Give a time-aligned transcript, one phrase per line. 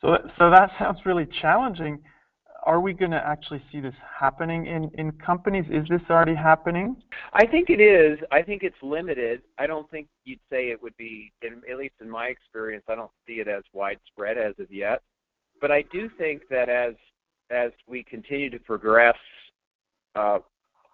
[0.00, 1.98] So, so that sounds really challenging.
[2.64, 5.64] Are we going to actually see this happening in, in companies?
[5.70, 6.96] Is this already happening?
[7.32, 8.18] I think it is.
[8.30, 9.42] I think it's limited.
[9.58, 12.96] I don't think you'd say it would be, in, at least in my experience, I
[12.96, 15.02] don't see it as widespread as of yet.
[15.60, 16.94] But I do think that as
[17.50, 19.16] as we continue to progress
[20.14, 20.38] uh,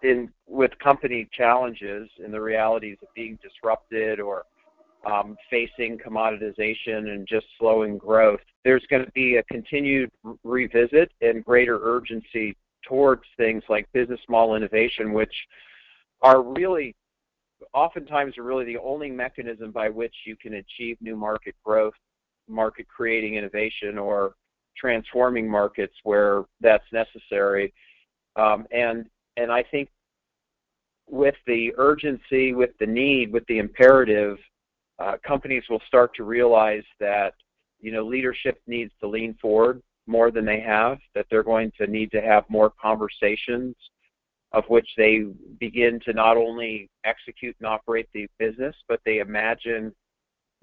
[0.02, 4.44] in with company challenges and the realities of being disrupted or
[5.04, 10.10] um, facing commoditization and just slowing growth, there's going to be a continued
[10.42, 12.56] revisit and greater urgency
[12.86, 15.32] towards things like business model innovation, which
[16.22, 16.94] are really
[17.72, 21.94] oftentimes are really the only mechanism by which you can achieve new market growth,
[22.48, 24.34] market creating innovation, or
[24.76, 27.72] transforming markets where that's necessary.
[28.36, 29.06] Um, and
[29.36, 29.88] and I think
[31.08, 34.38] with the urgency, with the need, with the imperative,
[34.98, 37.34] uh, companies will start to realize that
[37.80, 40.98] you know leadership needs to lean forward more than they have.
[41.14, 43.74] That they're going to need to have more conversations,
[44.52, 45.26] of which they
[45.58, 49.94] begin to not only execute and operate the business, but they imagine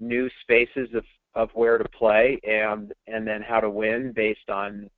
[0.00, 4.88] new spaces of of where to play and and then how to win based on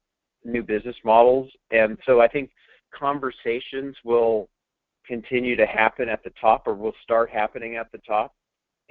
[0.44, 1.50] new business models.
[1.70, 2.50] And so I think
[2.94, 4.48] conversations will
[5.06, 8.34] continue to happen at the top or will start happening at the top.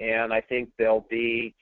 [0.00, 1.54] And I think there'll be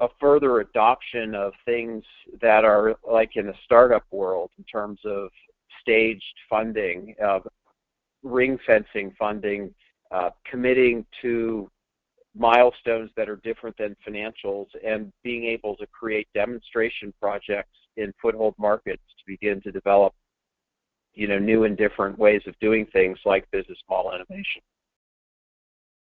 [0.00, 2.02] a further adoption of things
[2.40, 5.28] that are like in the startup world in terms of
[5.80, 7.46] staged funding, of
[8.22, 9.74] ring fencing funding,
[10.10, 11.70] uh, committing to
[12.34, 18.54] milestones that are different than financials and being able to create demonstration projects in foothold
[18.58, 20.14] markets to begin to develop
[21.14, 24.62] you know new and different ways of doing things like business model innovation